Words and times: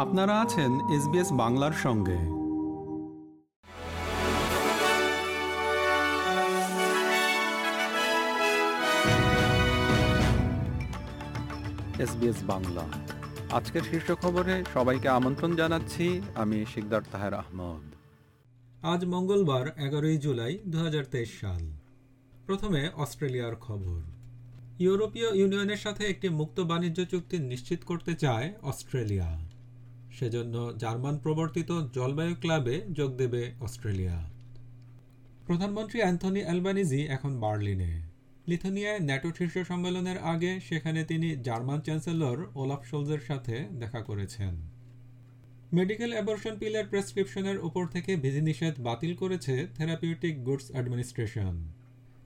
আপনারা 0.00 0.40
আছেন 0.40 0.72
এসবিএস 0.90 1.32
বাংলার 1.32 1.72
সঙ্গে। 1.72 2.16
এসবিএস 12.02 12.36
বাংলা। 12.42 12.88
আজকের 13.50 13.82
শীর্ষ 13.82 14.12
খবরে 14.12 14.64
সবাইকে 14.74 15.08
আমন্ত্রণ 15.08 15.56
জানাচ্ছি 15.56 16.22
আমি 16.34 16.64
শিকদার 16.74 17.02
তাহের 17.12 17.34
আহমদ। 17.34 17.94
আজ 18.84 19.04
মঙ্গলবার 19.04 19.66
এগারোই 19.76 20.18
জুলাই 20.18 20.58
দু 20.66 20.78
হাজার 20.78 21.04
তেইশ 21.04 21.40
সাল। 21.40 21.70
প্রথমে 22.46 22.90
অস্ট্রেলিয়ার 22.96 23.56
খবর। 23.56 24.00
ইউরোপীয় 24.78 25.36
ইউনিয়নের 25.36 25.76
সাথে 25.76 26.04
একটি 26.04 26.28
মুক্ত 26.28 26.60
বাণিজ্য 26.60 27.04
চুক্তি 27.04 27.38
নিশ্চিত 27.38 27.84
করতে 27.84 28.14
চায় 28.14 28.52
অস্ট্রেলিয়া। 28.62 29.49
সেজন্য 30.20 30.54
জার্মান 30.78 31.16
প্রবর্তিত 31.18 31.70
জলবায়ু 31.94 32.34
ক্লাবে 32.34 32.74
যোগ 32.92 33.16
দেবে 33.16 33.42
অস্ট্রেলিয়া। 33.60 34.16
প্রধানমন্ত্রী 35.46 35.98
অ্যান্থনি 36.00 36.42
অ্যালবানিজি 36.44 37.00
এখন 37.06 37.40
বার্লিনে। 37.40 37.92
লিথুনিয়ায় 38.48 39.00
ন্যাটো 39.00 39.30
শীর্ষ 39.38 39.56
সম্মেলনের 39.68 40.18
আগে 40.18 40.60
সেখানে 40.60 41.04
তিনি 41.04 41.28
জার্মান 41.42 41.80
চ্যান্সেলর 41.80 42.38
ওলাফ 42.54 42.82
শোলজের 42.90 43.22
সাথে 43.28 43.54
দেখা 43.78 44.00
করেছেন। 44.00 44.54
মেডিকেল 45.72 46.10
অ্যাবর্শন 46.12 46.54
পিলের 46.58 46.86
প্রেসক্রিপশনের 46.86 47.58
উপর 47.58 47.86
থেকে 47.86 48.16
বিধিনিষেধ 48.16 48.74
বাতিল 48.80 49.12
করেছে 49.14 49.54
থেরাপিউটিক 49.76 50.44
গুডস 50.44 50.66
অ্যাডমিনিস্ট্রেশন। 50.70 51.54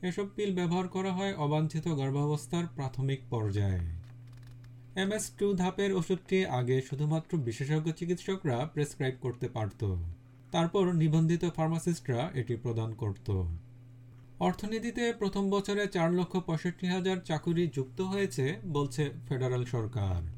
এসব 0.02 0.26
পিল 0.36 0.50
ব্যবহার 0.54 0.88
করা 0.88 1.12
হয় 1.12 1.34
অবাঞ্ছিত 1.34 1.88
গর্ভাবস্থার 1.88 2.66
প্রাথমিক 2.76 3.20
পর্যায়ে। 3.30 4.03
এমএস 4.96 5.30
টু 5.38 5.54
ধাপের 5.54 5.92
ওষুধটি 5.92 6.46
আগে 6.46 6.82
শুধুমাত্র 6.82 7.38
বিশেষজ্ঞ 7.38 7.92
চিকিৎসকরা 7.92 8.66
প্রেসক্রাইব 8.66 9.14
করতে 9.20 9.48
পারত। 9.48 9.96
তারপর 10.52 10.92
নিবন্ধিত 10.92 11.44
ফার্মাসিস্টরা 11.56 12.30
এটি 12.34 12.56
প্রদান 12.56 12.94
করত। 12.94 13.42
অর্থনীতিতে 14.38 15.12
প্রথম 15.12 15.50
বছরে 15.50 15.86
চার 15.86 16.12
লক্ষ 16.12 16.36
পঁয়ষট্টি 16.36 16.86
হাজার 16.86 17.16
চাকুরি 17.24 17.70
যুক্ত 17.74 18.00
হয়েছে, 18.00 18.56
বলছে 18.66 19.10
ফেডারেল 19.28 19.64
সরকার। 19.64 20.32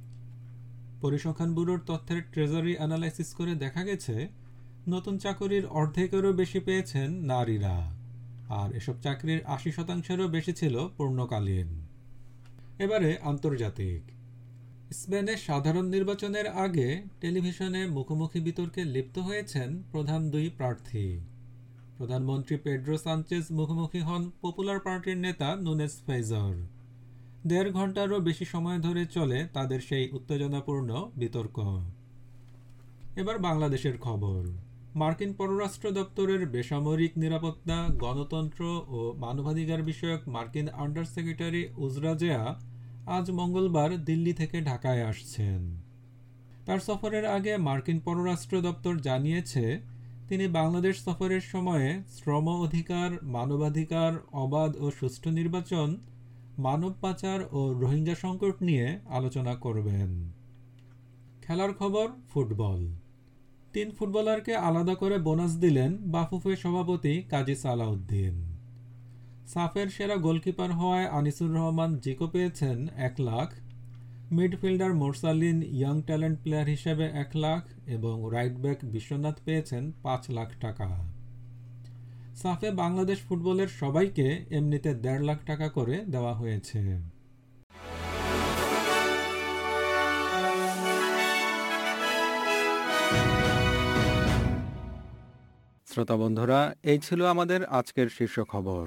পরিসংখ্যান 1.01 1.55
ব্যুরোর 1.55 1.81
তথ্যের 1.87 2.23
ট্রেজারি 2.33 2.77
অ্যানালাইসিস 2.77 3.35
করে 3.35 3.55
দেখা 3.55 3.85
গেছে, 3.85 4.29
নতুন 4.89 5.19
চাকুরির 5.19 5.67
অর্ধেকেরও 5.67 6.33
বেশি 6.33 6.61
পেয়েছেন 6.61 7.11
নারীরা। 7.11 7.97
আর 8.49 8.77
এসব 8.77 9.01
চাকরির 9.01 9.45
আশি 9.45 9.73
শতাংশেরও 9.73 10.29
বেশি 10.29 10.53
ছিল 10.53 10.89
পূর্ণকালীন। 10.97 11.87
এবারে 12.79 13.19
আন্তর্জাতিক। 13.23 14.16
স্পেনে 14.91 15.37
সাধারণ 15.37 15.87
নির্বাচনের 15.87 16.47
আগে 16.47 17.03
টেলিভিশনে 17.21 17.87
মুখোমুখি 17.87 18.41
বিতর্কে 18.41 18.85
লিপ্ত 18.85 19.19
হয়েছেন 19.19 19.83
প্রধান 19.93 20.31
দুই 20.31 20.51
প্রার্থী। 20.57 21.21
প্রধানমন্ত্রী 21.99 22.57
পেড্রো 22.57 22.99
সানচেজ 22.99 23.45
মুখোমুখি 23.51 24.01
হন 24.01 24.31
পপুলার 24.43 24.81
পার্টির 24.81 25.17
নেতা 25.17 25.57
নুনেস 25.57 26.03
ফেজর 26.07 26.55
দেড় 27.47 27.71
ঘন্টারও 27.71 28.21
বেশি 28.21 28.45
সময় 28.45 28.79
ধরে 28.79 29.07
চলে 29.07 29.49
তাদের 29.53 29.81
সেই 29.81 30.11
উত্তেজনাপূর্ণ 30.13 31.11
বিতর্ক। 31.17 31.83
এবার 33.17 33.39
বাংলাদেশের 33.39 33.99
খবর। 33.99 34.45
মার্কিন 34.95 35.33
পররাষ্ট্র 35.33 35.91
দপ্তরের 35.91 36.47
বেসামরিক 36.47 37.19
নিরাপত্তা, 37.19 37.89
গণতন্ত্র 37.99 38.85
ও 38.89 39.13
মানবাধিকার 39.17 39.83
বিষয়ক 39.83 40.29
মার্কিন 40.29 40.69
আন্ডার 40.69 41.05
সেক্রেটারি 41.05 41.69
উজরাজেয়া 41.77 42.59
আজ 43.07 43.31
মঙ্গলবার 43.31 44.05
দিল্লি 44.05 44.33
থেকে 44.33 44.61
ঢাকায় 44.61 45.05
আসছেন। 45.05 45.81
তার 46.67 46.79
সফরের 46.79 47.25
আগে 47.25 47.57
মার্কিন 47.57 48.01
পররাষ্ট্র 48.01 48.61
দপ্তর 48.61 48.97
জানিয়েছে, 48.97 49.81
তিনি 50.29 50.49
বাংলাদেশ 50.49 51.05
সফরের 51.05 51.41
সময়ে 51.41 52.03
শ্রম 52.09 52.49
অধিকার, 52.49 53.25
মানবাধিকার, 53.25 54.13
অবাধ 54.33 54.77
ও 54.77 54.91
সুষ্ঠু 54.91 55.31
নির্বাচন, 55.31 55.97
মানব 56.59 56.95
পাচার 57.01 57.41
ও 57.53 57.73
রোহিঙ্গা 57.73 58.15
সংকট 58.15 58.63
নিয়ে 58.63 58.99
আলোচনা 59.07 59.55
করবেন। 59.55 60.31
খেলার 61.43 61.75
খবর, 61.75 62.09
ফুটবল। 62.29 62.89
তিন 63.73 63.91
ফুটবলারকে 63.91 64.57
আলাদা 64.57 64.95
করে 64.95 65.19
বোনাস 65.19 65.57
দিলেন 65.57 65.97
বাফুফে 66.01 66.57
সভাপতি 66.57 67.23
কাজী 67.23 67.55
সালাউদ্দিন। 67.55 68.56
সাফের 69.53 69.89
সেরা 69.97 70.17
গোলকিপার 70.27 70.71
হওয়ায় 70.79 71.09
আনিসুর 71.19 71.51
রহমান 71.59 71.91
জিকো 72.05 72.27
পেয়েছেন 72.35 72.79
এক 73.09 73.15
lakh. 73.29 73.49
Midfielder 74.37 74.93
Morsalin 75.03 75.59
young 75.77 75.97
talent 76.09 76.39
player 76.43 76.69
হিসেবে 76.75 77.07
এক 77.23 77.31
লাখ 77.45 77.63
এবং 77.97 78.15
রাইট 78.35 78.57
ব্যাক 78.65 78.79
বিশ্বনাথ 78.95 79.37
পেয়েছেন 79.47 79.83
পাঁচ 80.05 80.23
লাখ 80.37 80.51
টাকা। 80.65 80.89
সাফে 82.43 82.69
বাংলাদেশ 82.83 83.19
ফুটবলের 83.27 83.71
সবাইকে 83.81 84.27
এমনিতে 84.59 84.91
দেড় 85.05 85.23
লাখ 85.29 85.39
টাকা 85.51 85.67
করে 85.77 85.97
দেওয়া 86.13 86.33
হয়েছে। 86.41 86.81
শ্রোতা 95.89 96.17
বন্ধুরা, 96.23 96.61
এই 96.91 96.99
ছিল 97.07 97.21
আমাদের 97.35 97.61
আজকের 97.79 98.09
শীর্ষ 98.17 98.37
খবর। 98.53 98.87